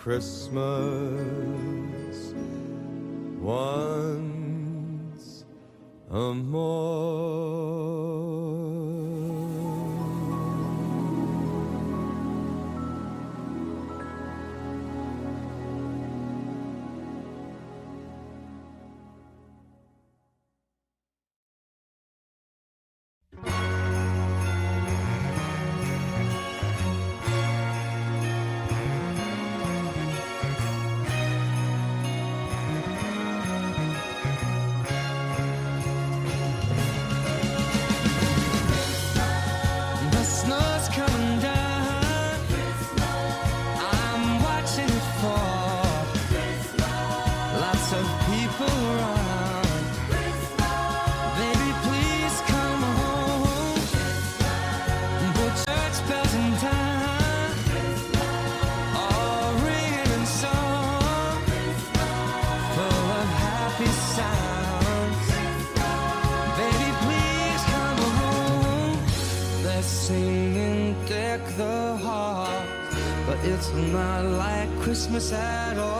[0.00, 0.62] Christmas
[3.38, 4.24] once
[6.10, 7.59] a more.
[75.28, 75.99] at all.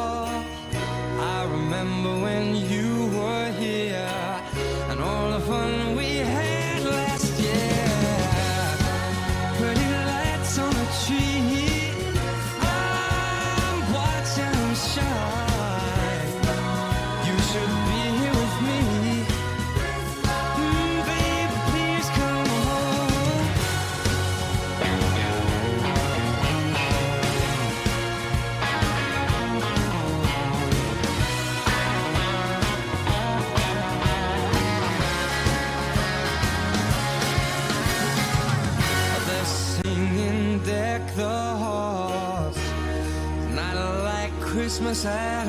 [45.01, 45.40] sad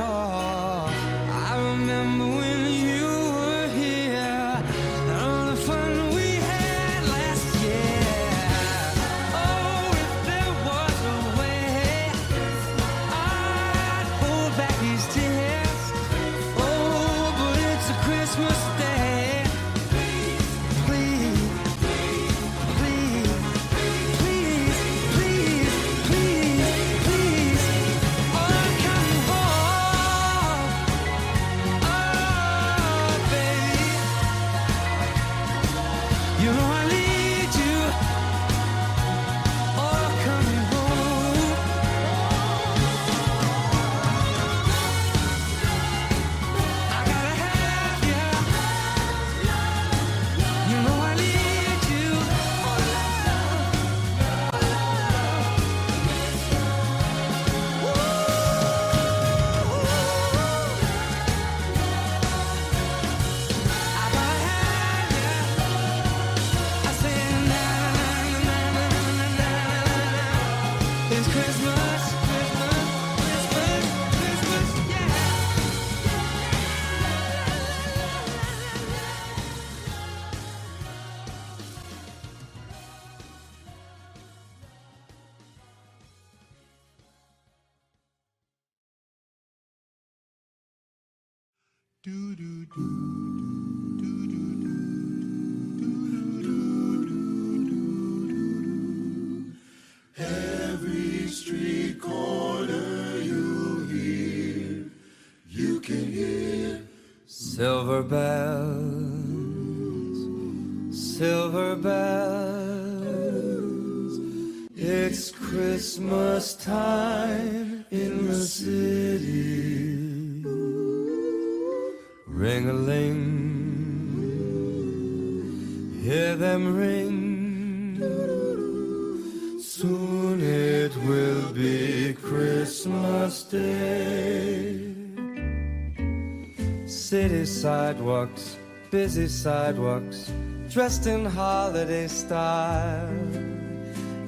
[138.91, 140.29] busy sidewalks,
[140.69, 143.07] dressed in holiday style.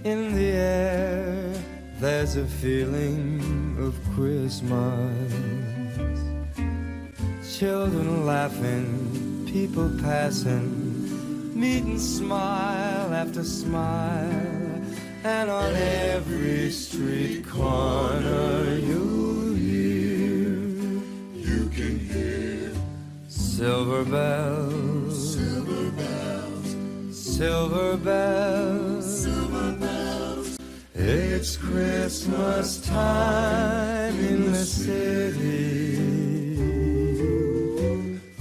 [0.06, 1.54] In the air,
[2.00, 5.34] there's a feeling of Christmas.
[7.60, 14.82] Children laughing, people passing, meet and smile after smile.
[15.26, 19.53] And on every street corner, you
[23.64, 26.76] Silver bells, silver bells,
[27.18, 30.58] silver bells, silver bells.
[30.94, 35.96] It's Christmas time in the city.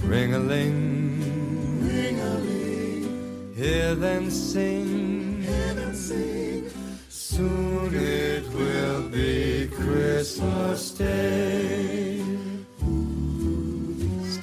[0.01, 3.53] Ring a ling, ring a ling.
[3.55, 6.69] Hear them sing, hear them sing.
[7.07, 11.52] Soon it will be Christmas Day.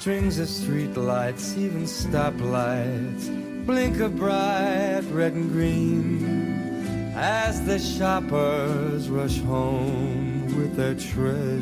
[0.01, 3.27] Strings of street lights, even stoplights,
[3.67, 11.61] blink a bright red and green as the shoppers rush home with their treasures.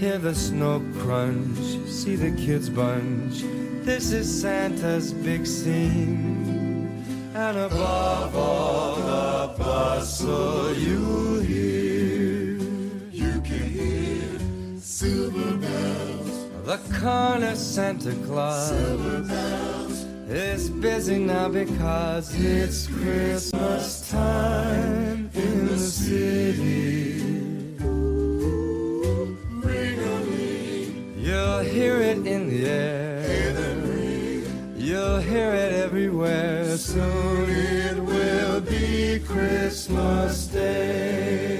[0.00, 3.42] Hear the snow crunch, see the kids bunch.
[3.84, 7.04] This is Santa's big scene.
[7.34, 11.79] And above all the bustle you hear
[15.00, 18.70] silver bells, The corner Santa Claus
[20.28, 27.22] is busy now because it's Christmas time in the city.
[29.64, 33.22] Ring a ling, You'll hear it in the air.
[33.26, 34.74] hear them ring.
[34.76, 36.76] You'll hear it everywhere.
[36.76, 41.59] Soon it will be Christmas Day.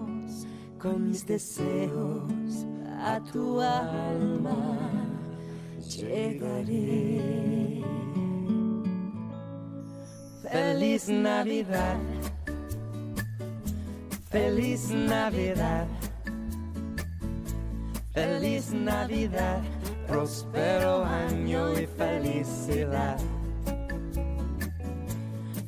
[0.81, 2.65] con mis deseos
[3.03, 4.77] a tu alma
[5.79, 7.21] llegaré.
[10.49, 11.97] Feliz Navidad,
[14.29, 15.87] feliz Navidad,
[18.13, 19.61] feliz Navidad,
[20.07, 23.17] próspero año y felicidad.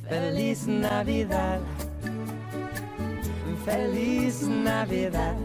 [0.08, 1.60] Feliz Navidad,
[3.64, 5.36] feliz Navidad,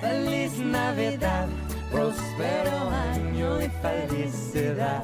[0.00, 1.48] feliz Navidad,
[1.90, 5.02] próspero año y felicidad.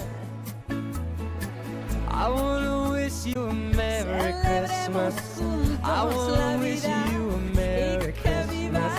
[2.11, 5.15] I wanna wish you a Merry Christmas.
[5.85, 8.93] I wanna wish you a Merry Christmas.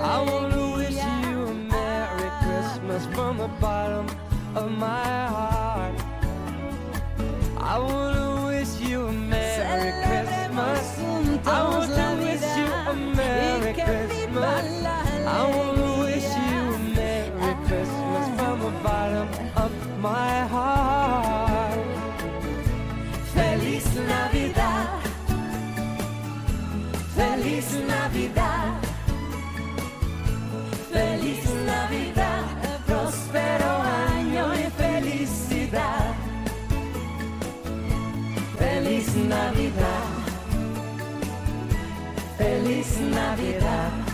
[0.00, 4.06] I wanna wish you a Merry Christmas from the bottom
[4.54, 5.94] of my heart.
[7.58, 8.13] I wanna
[14.66, 21.78] I wanna wish you a Merry Christmas from the bottom of my heart.
[23.34, 25.02] Feliz Navidad.
[27.16, 28.84] Feliz Navidad.
[30.92, 32.44] Feliz Navidad.
[32.86, 33.72] Próspero
[34.12, 36.14] año y felicidad.
[38.58, 40.08] Feliz Navidad.
[42.38, 44.13] Feliz Navidad.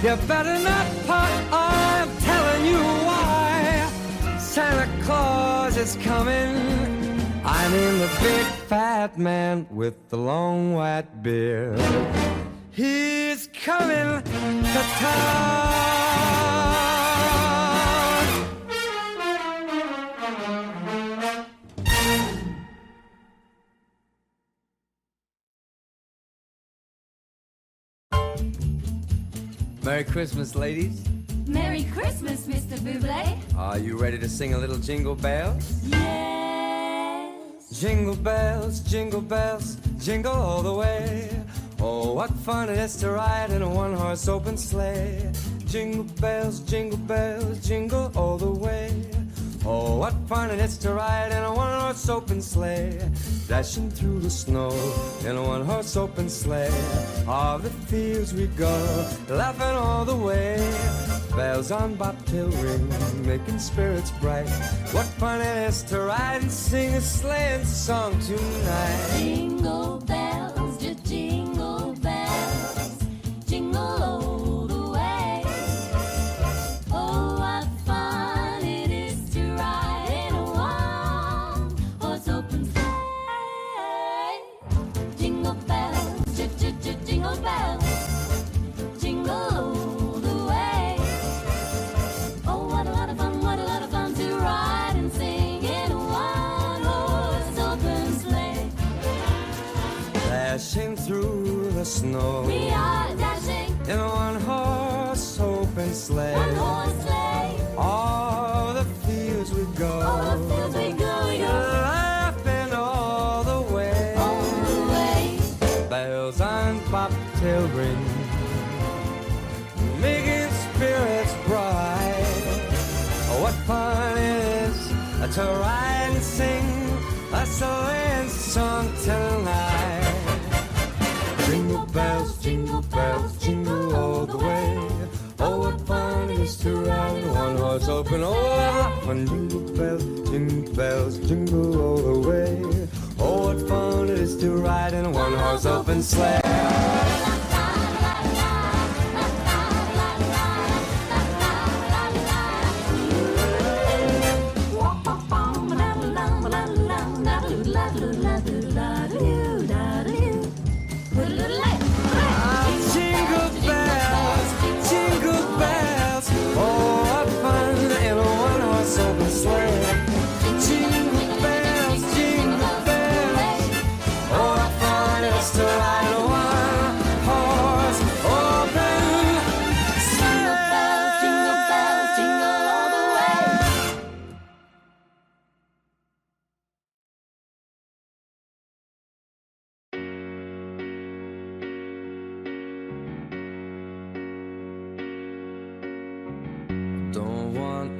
[0.00, 1.52] You better not pout.
[1.52, 3.90] I'm telling you why.
[4.38, 6.54] Santa Claus is coming.
[7.44, 11.80] I mean the big fat man with the long white beard.
[12.70, 16.77] He's coming to town.
[29.82, 31.02] Merry Christmas, ladies.
[31.46, 32.78] Merry Christmas, Mr.
[32.78, 33.56] Buble.
[33.56, 35.82] Are you ready to sing a little jingle bells?
[35.86, 37.80] Yes.
[37.80, 41.30] Jingle bells, jingle bells, jingle all the way.
[41.80, 45.30] Oh, what fun it is to ride in a one horse open sleigh.
[45.66, 48.90] Jingle bells, jingle bells, jingle all the way.
[49.64, 52.98] Oh, what fun it is to ride in a one horse open sleigh.
[53.48, 54.70] Dashing through the snow
[55.26, 56.70] in a one horse open sleigh.
[57.26, 58.72] All the fields we go,
[59.28, 60.56] laughing all the way.
[61.36, 62.88] Bells on bobtail ring,
[63.26, 64.48] making spirits bright.
[64.92, 69.18] What fun it is to ride and sing a sleighing song tonight.
[69.18, 70.57] Jingle bells,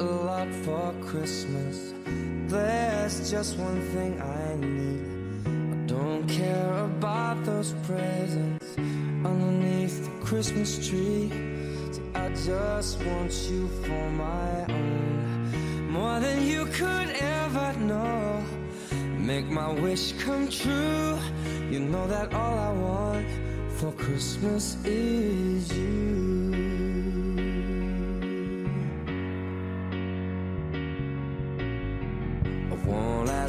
[0.01, 1.93] a lot for Christmas.
[2.47, 5.03] There's just one thing I need.
[5.47, 11.31] I don't care about those presents underneath the Christmas tree.
[11.93, 18.45] See, I just want you for my own, more than you could ever know.
[19.19, 21.19] Make my wish come true.
[21.71, 23.27] You know that all I want
[23.79, 26.38] for Christmas is you.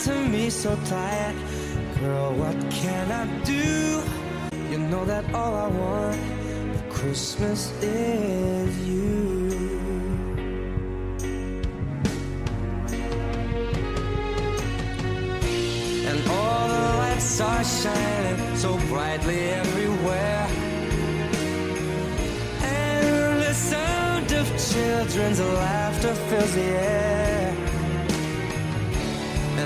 [0.00, 1.34] to me so tight.
[2.00, 4.02] Girl, what can I do?
[4.70, 6.20] You know that all I want
[6.76, 9.02] for Christmas is you.
[16.10, 20.46] And all the lights are shining so brightly everywhere.
[22.62, 27.41] And the sound of children's laughter fills the air.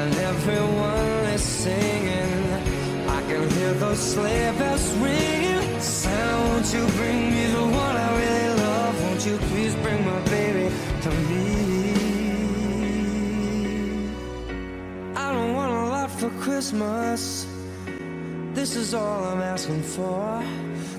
[0.06, 2.32] And everyone is singing.
[3.08, 5.80] I can hear those sleigh bells ringing.
[5.80, 8.94] Santa, won't you bring me the one I really love?
[9.02, 10.66] Won't you please bring my baby
[11.04, 11.46] to me?
[15.16, 17.44] I don't want a lot for Christmas.
[18.54, 20.40] This is all I'm asking for.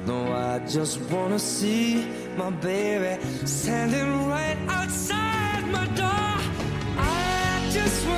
[0.05, 6.16] No, I just wanna see my baby standing right outside my door.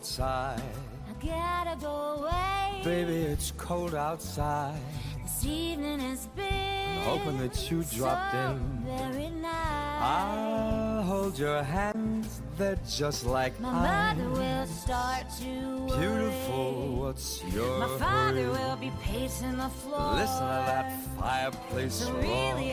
[0.00, 0.62] Outside.
[1.10, 2.80] I gotta go away.
[2.82, 4.80] Baby, it's cold outside.
[5.22, 8.84] This evening has been Hoping that you dropped so in.
[8.86, 10.00] Very nice.
[10.00, 14.16] I'll hold your hands, they're just like My ice.
[14.16, 15.98] mother will start to worry.
[16.00, 18.48] Beautiful, what's your My father hurry?
[18.48, 20.14] will be pacing the floor.
[20.14, 22.22] Listen to that fireplace So roar.
[22.22, 22.72] really,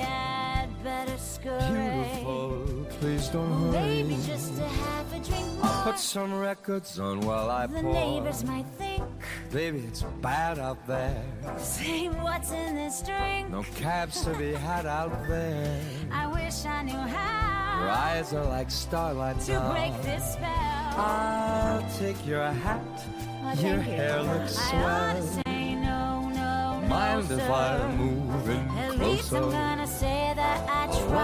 [0.87, 1.59] better scurry.
[1.73, 4.03] Beautiful, please don't Oh, hurry.
[4.03, 5.83] Maybe just a half a drink more.
[5.87, 7.93] Put some records on while I the pour.
[7.93, 9.03] neighbors might think,
[9.51, 11.21] Baby, it's bad out there.
[11.57, 13.49] say what's in this drink.
[13.57, 15.79] No cabs to be had out there.
[16.21, 19.71] I wish I knew how Your eyes are like starlight to now.
[19.73, 20.91] break this spell.
[21.09, 22.81] I'll take your hat.
[22.95, 23.93] Oh, Your thank you.
[23.99, 26.01] hair looks I ought to say no,
[26.41, 27.89] no, mind if I closer.
[28.03, 30.16] move in At least I'm gonna say I.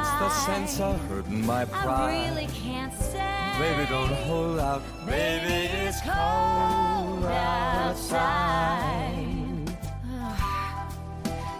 [0.03, 1.87] What's the sense of hurting my pride?
[1.87, 3.53] I really can't say.
[3.57, 4.81] Baby, don't hold out.
[5.05, 9.15] Baby, it's cold outside.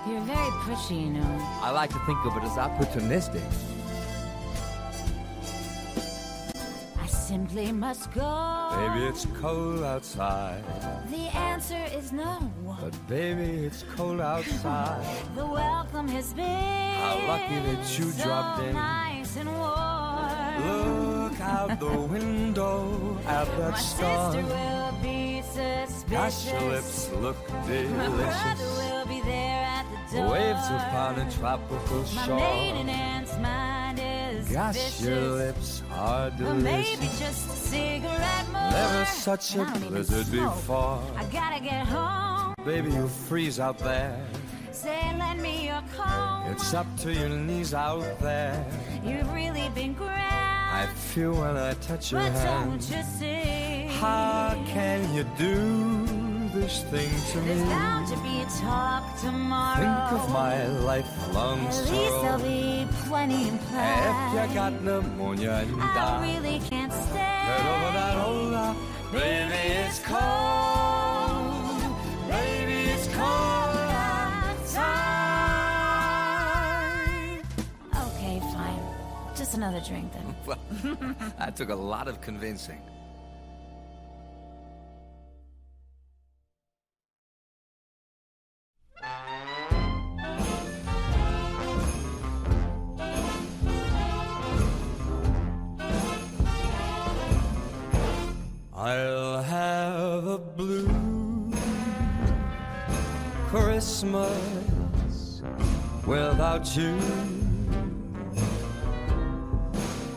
[0.05, 1.59] You're very pushy, you know.
[1.61, 3.49] I like to think of it as opportunistic.
[7.33, 8.29] Simply must go.
[8.77, 10.61] Baby, it's cold outside.
[11.09, 12.33] The answer is no.
[12.79, 15.03] But baby, it's cold outside.
[15.39, 18.73] The welcome has been How lucky that you so dropped in.
[18.73, 20.57] nice and warm.
[20.69, 22.77] Look out the window
[23.25, 24.31] at that My star.
[24.31, 26.05] sister will be suspicious.
[26.17, 28.61] Gosh, your lips look My brother delicious.
[28.79, 30.29] will be there at the door.
[30.33, 32.39] Waves upon a tropical My shore.
[32.39, 33.72] maiden aunt's mind is
[34.53, 35.01] Gosh, vicious.
[35.01, 38.69] your lips are Or maybe just a cigarette more.
[38.69, 41.01] Never such a I don't even blizzard before.
[41.17, 42.53] I gotta get home.
[42.63, 44.15] Baby, you freeze out there.
[44.71, 46.51] Say, lend me your comb.
[46.51, 48.63] It's up to your knees out there.
[49.03, 50.21] You've really been grand.
[50.21, 52.69] I feel when I touch your but hand.
[52.69, 53.87] don't you see?
[53.99, 56.22] How can you do
[56.53, 57.47] this thing to me?
[57.47, 60.09] There's bound to be a talk tomorrow.
[60.09, 64.47] Think of my lifelong At least there'll be plenty If implied.
[64.49, 67.13] you got pneumonia and I die, really can't stay.
[67.13, 68.77] get over that hold up.
[69.11, 69.53] Baby,
[69.85, 70.21] it's cold.
[72.29, 73.77] Baby, it's cold
[76.53, 77.41] outside.
[78.07, 78.79] Okay, fine.
[79.35, 80.35] Just another drink then.
[80.45, 80.59] Well,
[81.39, 82.81] that took a lot of convincing.
[98.85, 101.49] I'll have a blue
[103.47, 105.41] Christmas
[106.05, 106.99] without you.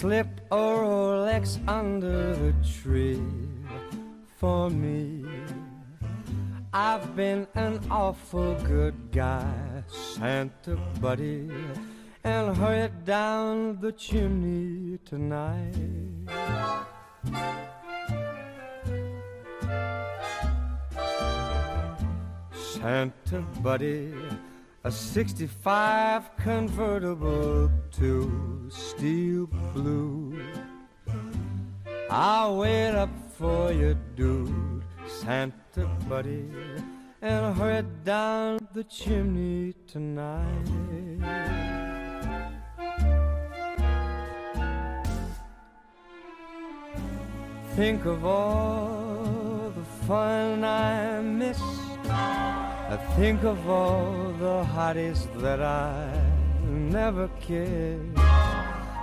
[0.00, 3.18] Slip a Rolex under the tree
[4.36, 5.24] for me.
[6.70, 9.54] I've been an awful good guy,
[9.88, 11.48] Santa buddy,
[12.24, 15.72] and hurry down the chimney tonight.
[22.52, 24.12] Santa buddy,
[24.86, 30.40] a 65 convertible to steel blue.
[32.08, 36.48] I'll wait up for you, dude, Santa buddy,
[37.20, 40.68] and hurry down the chimney tonight.
[47.74, 51.85] Think of all the fun I missed.
[52.88, 56.08] I think of all the hotties that I
[56.64, 58.16] never kissed.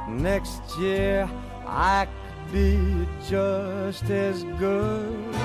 [0.07, 1.29] Next year
[1.67, 5.35] I could be just as good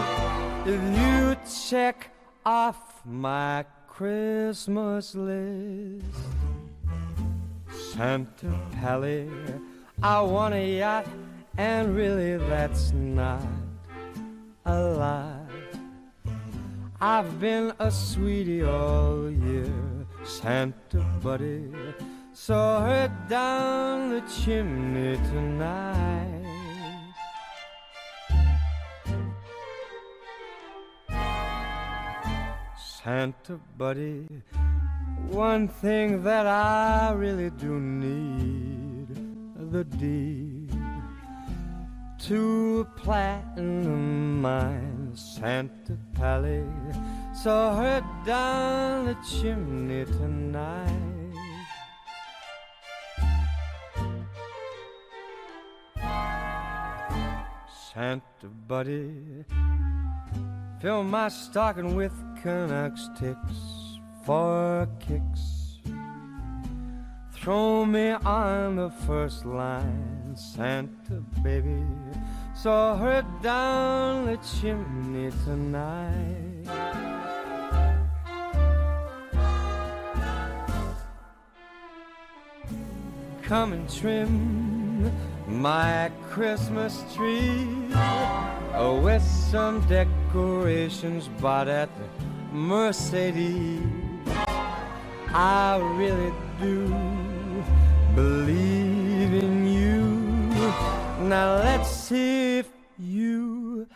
[0.66, 1.36] if you
[1.68, 2.12] check
[2.46, 6.04] off my Christmas list.
[7.72, 9.28] Santa Pally,
[10.00, 11.06] I want a yacht,
[11.56, 13.42] and really that's not
[14.64, 15.37] a lie.
[17.00, 19.72] I've been a sweetie all year,
[20.24, 21.70] Santa buddy.
[22.32, 26.44] Saw her down the chimney tonight.
[32.76, 34.26] Santa buddy,
[35.28, 39.06] one thing that I really do need
[39.70, 40.76] the deed
[42.26, 46.64] to a platinum mine, Santa Pally.
[47.42, 51.18] Saw her down the chimney tonight.
[57.92, 59.44] Santa buddy,
[60.80, 65.78] fill my stocking with Canucks ticks for kicks.
[67.32, 71.82] Throw me on the first line, Santa baby.
[72.62, 76.66] Saw her down the chimney tonight.
[83.42, 85.12] Come and trim
[85.46, 87.68] my Christmas tree
[89.04, 92.06] with some decorations bought at the
[92.52, 93.86] Mercedes.
[95.28, 96.92] I really do
[98.16, 98.77] believe.
[101.28, 103.86] Now let's see if you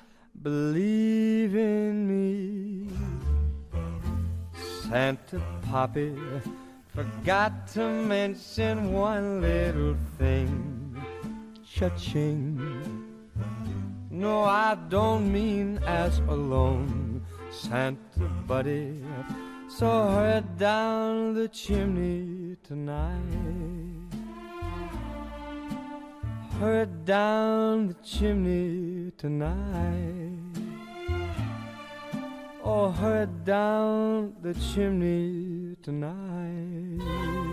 [0.42, 2.92] believe in me.
[4.82, 6.14] Santa Poppy
[6.88, 10.94] forgot to mention one little thing.
[11.66, 12.60] Cha-ching.
[14.10, 19.02] No, I don't mean as alone, Santa buddy.
[19.70, 24.01] So her down the chimney tonight.
[26.62, 30.38] Her down the chimney tonight.
[32.62, 37.51] Oh, her down the chimney tonight.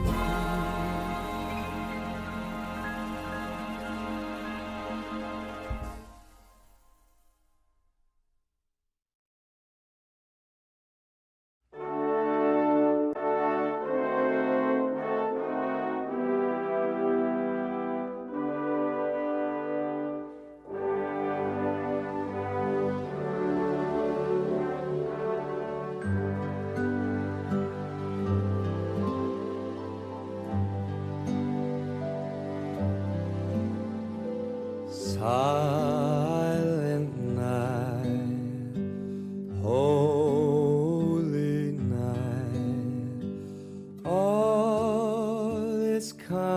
[46.31, 46.48] All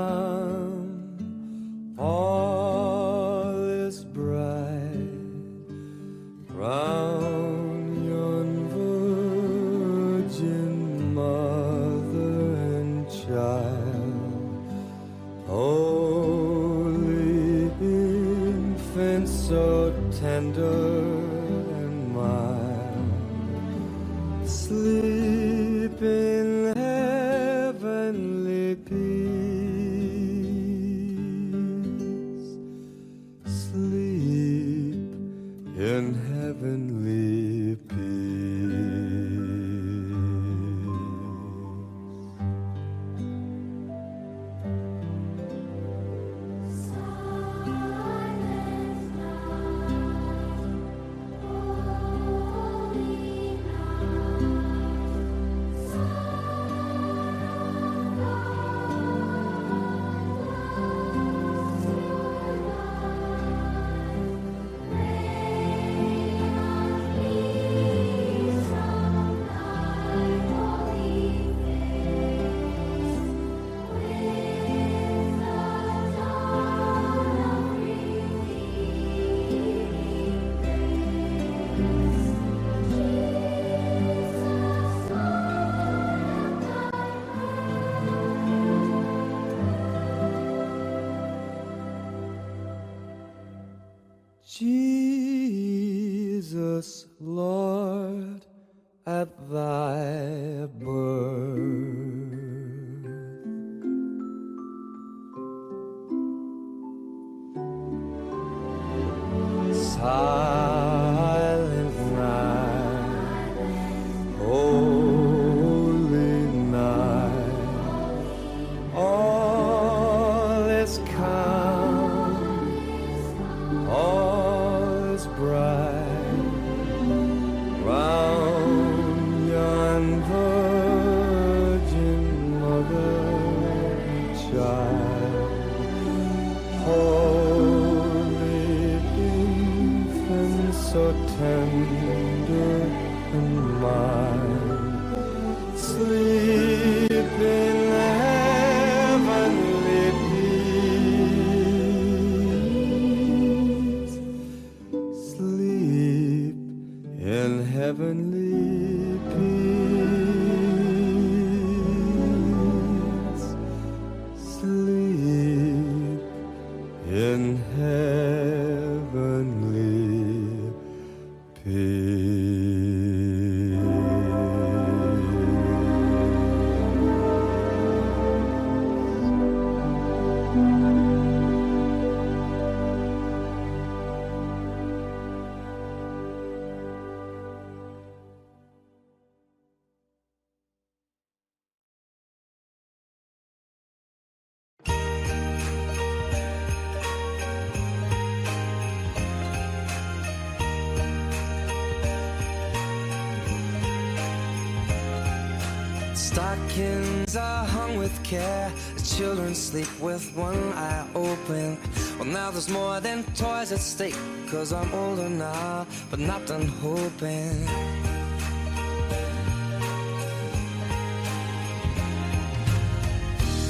[207.32, 208.70] Stockings are hung with care.
[208.96, 211.78] The children sleep with one eye open.
[212.18, 214.16] Well, now there's more than toys at stake.
[214.50, 217.66] Cause I'm older now, but not done hoping.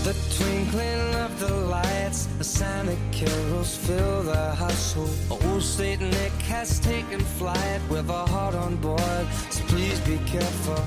[0.03, 5.17] The twinkling of the lights, the Santa carols fill the household.
[5.31, 10.85] Old Saint Nick has taken flight with a heart on board, so please be careful.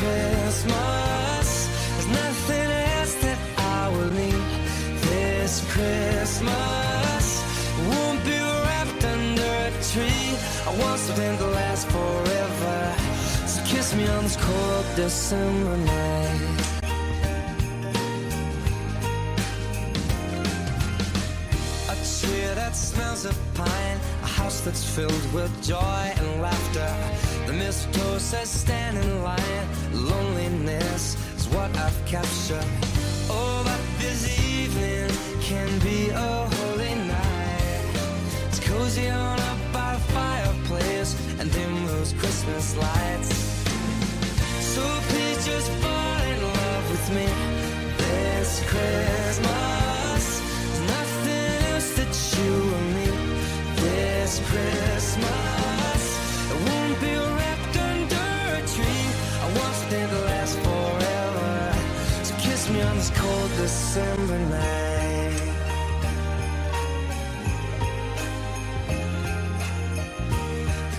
[0.00, 1.48] Christmas.
[1.92, 4.44] There's nothing else that I will need
[5.08, 7.24] this Christmas.
[7.90, 10.28] Won't be wrapped under a tree.
[10.68, 12.78] I want something to last forever.
[13.46, 16.40] So kiss me on this cold December night.
[21.92, 23.98] A tree that smells of pine,
[24.50, 26.92] house that's filled with joy and laughter.
[27.46, 29.66] The mistletoe says stand in line.
[29.92, 32.68] Loneliness is what I've captured.
[33.30, 34.20] Oh, but this
[34.54, 37.84] evening can be a holy night.
[38.48, 43.30] It's cozy on up by fireplace and dim those Christmas lights.
[44.74, 47.28] So please just fall in love with me
[47.98, 49.89] this Christmas.
[54.30, 56.02] This Christmas.
[56.66, 59.06] Won't be wrapped under a tree.
[59.42, 61.74] I want something to last forever.
[62.22, 65.42] So kiss me on this cold December night.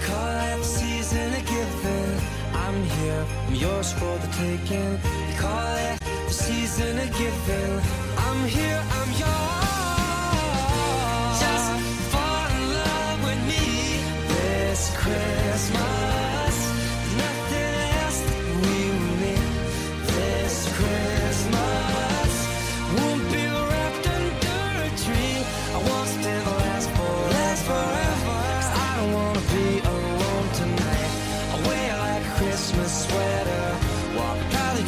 [0.06, 2.14] Call that season a giving.
[2.54, 4.92] I'm here, I'm yours for the taking.
[5.30, 7.82] You call it the season of giving.
[8.18, 9.61] I'm here, I'm yours.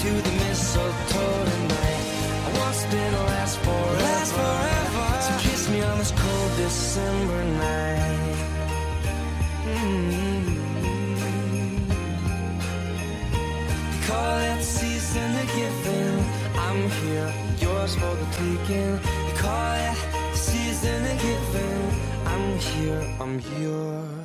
[0.03, 2.05] To the mistletoe tonight.
[2.45, 4.03] I want something to last forever.
[4.11, 5.07] Last forever.
[5.27, 8.35] So kiss me on this cold December night.
[9.71, 10.43] Mm.
[14.07, 16.17] Call it season of giving.
[16.65, 17.31] I'm here,
[17.63, 18.93] yours for the taking.
[19.27, 19.97] You call it
[20.35, 21.83] season of giving.
[22.31, 24.22] I'm here, I'm yours.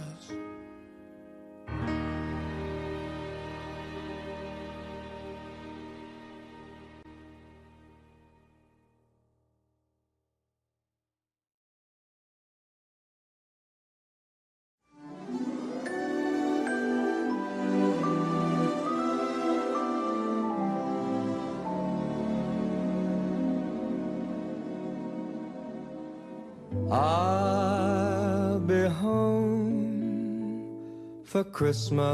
[31.58, 32.06] Christmas.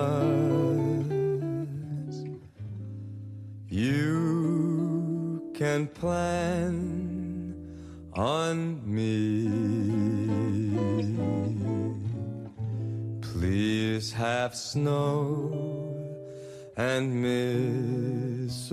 [3.69, 6.73] You can plan
[8.15, 9.51] on me.
[13.21, 15.53] Please have snow
[16.79, 18.65] and mistletoe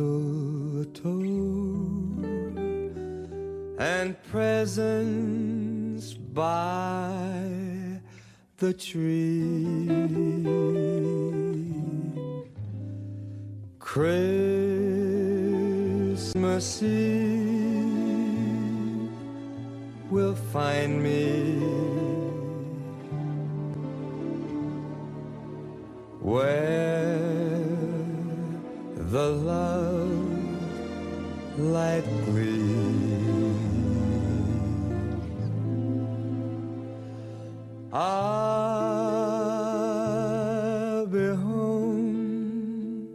[3.77, 7.60] and presents by
[8.61, 9.87] the tree.
[13.79, 14.53] Christmas
[16.83, 17.89] Eve
[20.11, 21.57] will find me
[26.21, 27.17] where
[29.15, 30.21] the love
[31.57, 33.00] light gleams.
[37.93, 38.05] I'll
[41.07, 43.09] be home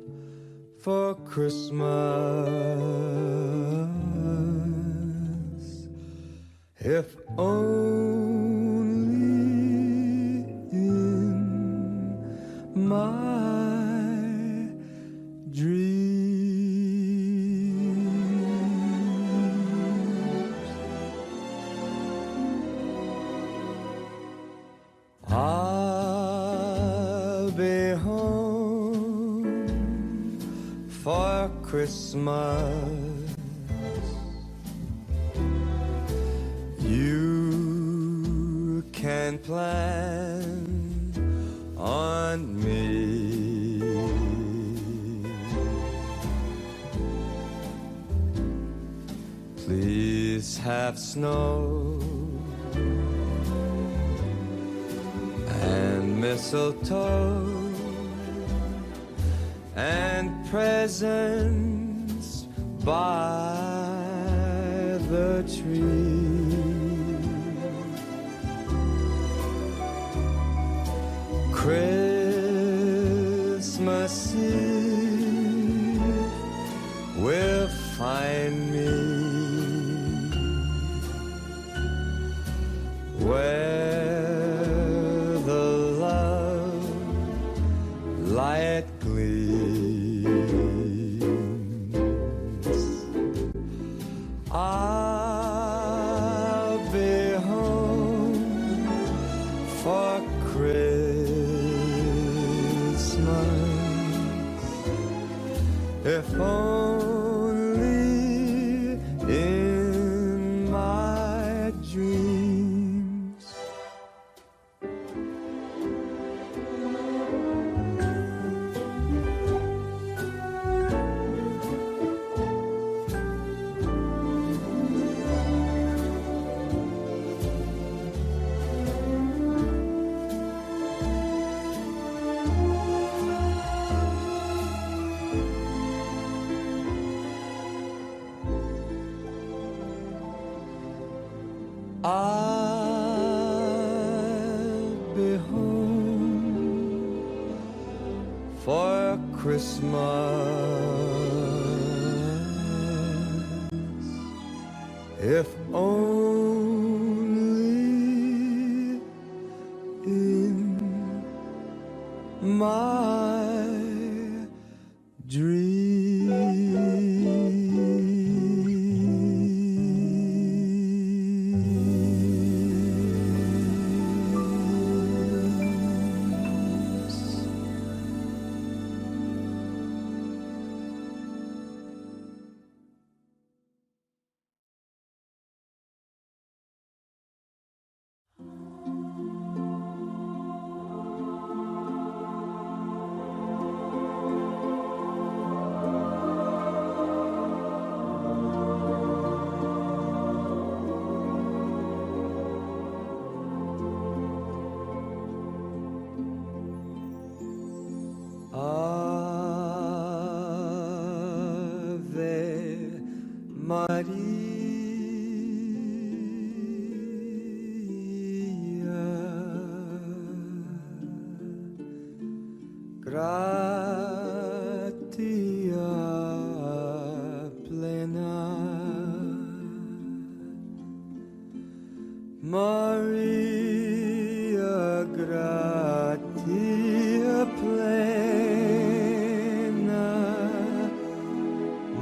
[0.78, 1.86] for Christmas.
[6.78, 7.85] If only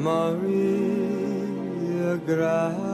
[0.05, 0.37] Maria
[2.27, 2.94] gratia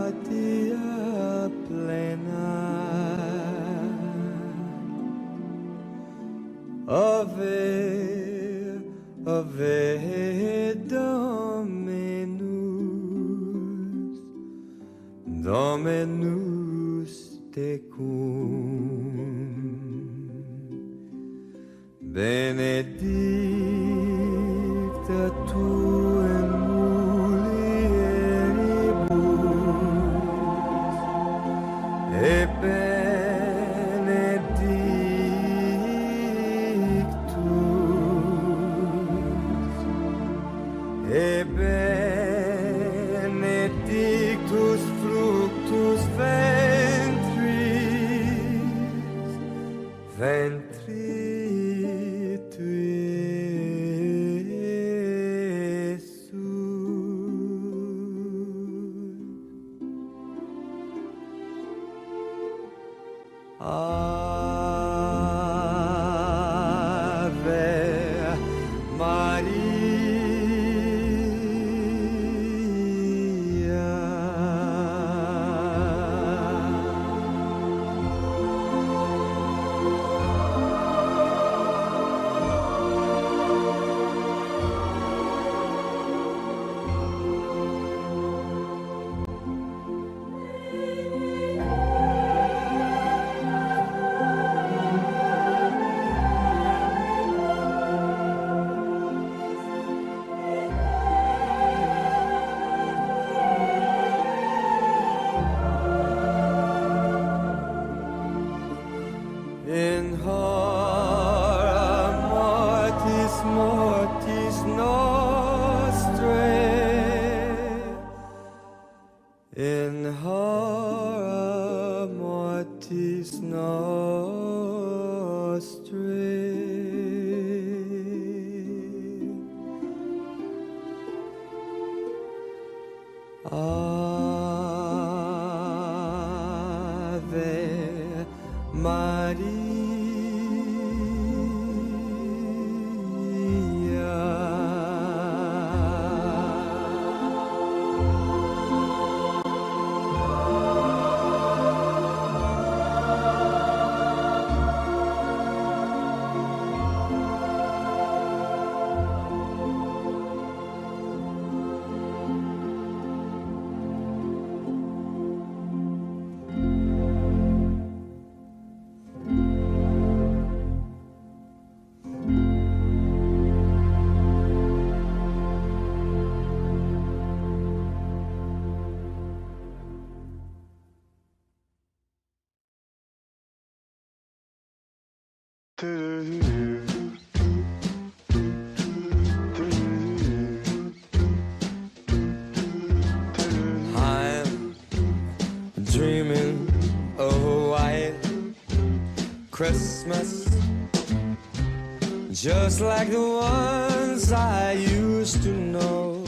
[202.81, 206.25] like the ones I used to know,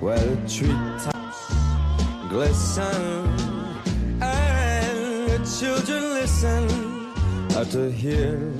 [0.00, 1.52] where the treetops
[2.28, 3.26] glisten
[4.22, 6.68] and the children listen.
[7.70, 8.52] To hear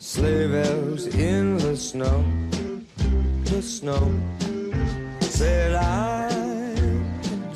[0.00, 2.24] sleigh bells in the snow,
[3.44, 4.10] the snow.
[5.20, 7.04] Said I'm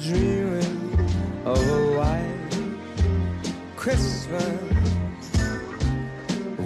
[0.02, 1.08] dreaming
[1.46, 2.50] of a white
[3.76, 4.60] Christmas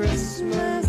[0.00, 0.86] Christmas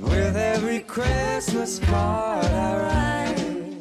[0.00, 3.76] with every Christmas card I write.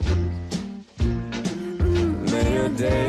[2.31, 3.08] May your days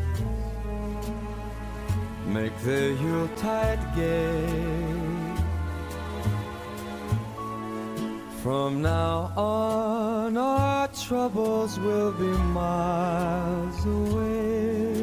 [2.31, 4.81] Make the Yuletide gay.
[8.41, 14.93] From now on, our troubles will be miles away.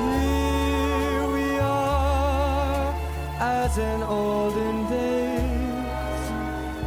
[0.00, 2.94] Here we are,
[3.38, 6.28] as in olden days,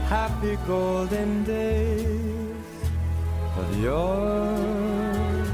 [0.10, 1.79] happy golden days
[3.82, 5.46] yore.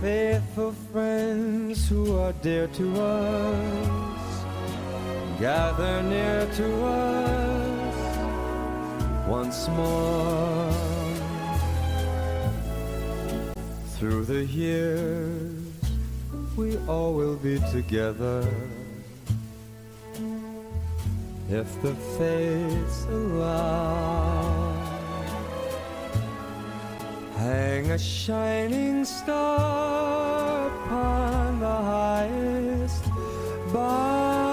[0.00, 4.44] Faithful friends who are dear to us,
[5.40, 7.96] gather near to us
[9.26, 10.72] once more.
[13.98, 15.52] Through the years,
[16.56, 18.46] we all will be together.
[21.50, 24.77] If the fates allow,
[27.38, 33.04] hang a shining star upon the highest
[33.72, 34.48] bough,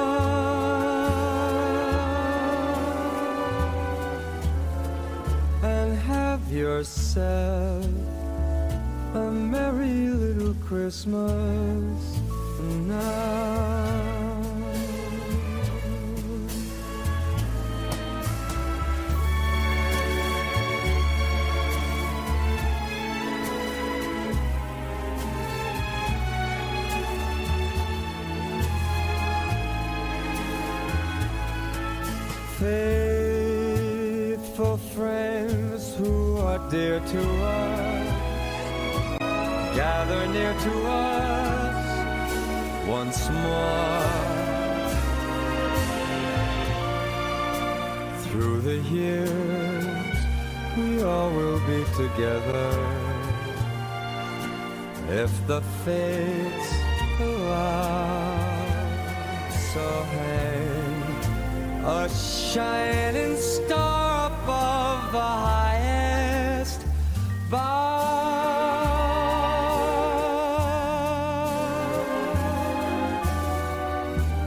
[5.63, 7.85] and have yourself
[9.15, 12.19] a merry little Christmas
[12.87, 13.74] now.
[34.35, 38.07] Faithful friends who are dear to us
[39.75, 41.85] gather near to us
[42.87, 44.05] once more.
[48.23, 50.17] Through the years,
[50.77, 52.71] we all will be together.
[55.23, 56.69] If the fates
[57.19, 58.55] allow,
[59.71, 59.85] so
[60.17, 60.94] hang
[61.87, 66.81] a shining star above the highest
[67.47, 67.61] bough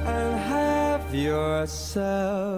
[0.04, 2.57] and have yourself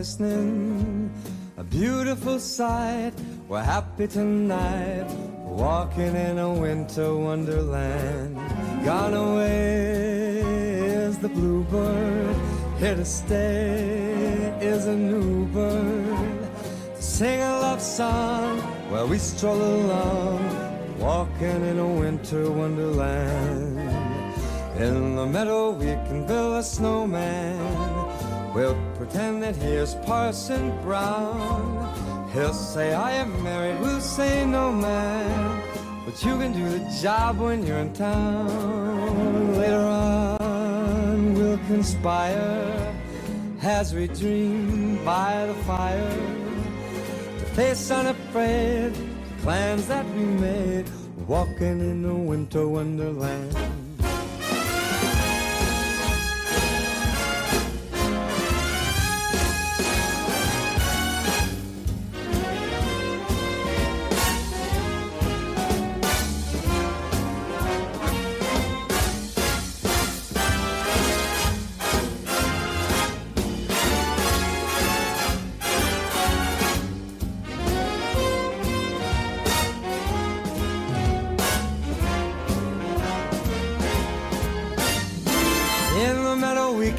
[0.00, 1.12] glistening.
[1.58, 3.12] A beautiful sight,
[3.48, 5.06] we're happy tonight.
[5.44, 8.34] Walking in a winter wonderland.
[8.82, 10.40] Gone away
[11.04, 12.34] is the bluebird,
[12.78, 16.48] here to stay is a new bird.
[16.96, 18.56] To sing a love song
[18.90, 20.40] while we stroll along
[20.98, 23.76] walking in a winter wonderland.
[24.80, 27.58] In the meadow, we can build a snowman.
[28.54, 28.78] We'll
[29.10, 32.28] pretend that here's Parson Brown.
[32.32, 35.62] He'll say, I am married, we'll say, no, man.
[36.04, 39.58] But you can do the job when you're in town.
[39.58, 42.94] Later on, we'll conspire
[43.62, 46.10] as we dream by the fire
[47.38, 50.88] to face unafraid the plans that we made,
[51.26, 53.89] walking in a winter wonderland.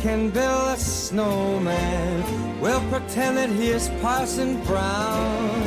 [0.01, 2.59] Can build a snowman.
[2.59, 5.61] We'll pretend that he is Parson Brown.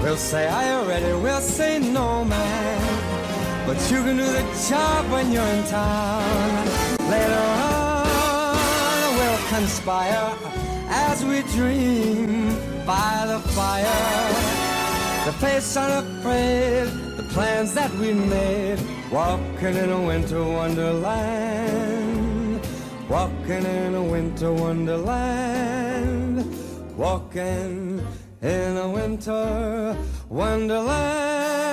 [0.00, 1.12] We'll say, I already.
[1.20, 3.66] We'll say, No, man.
[3.66, 6.66] But you can do the job when you're in town.
[7.10, 10.34] Later on, we'll conspire
[10.88, 12.54] as we dream
[12.86, 14.62] by the fire.
[15.24, 18.78] The face unafraid, the plans that we made,
[19.10, 21.51] walking in a winter wonderland,
[23.42, 24.96] walking in a winter wonderland,
[26.96, 28.00] walking
[28.40, 29.96] in a winter
[30.28, 31.71] wonderland.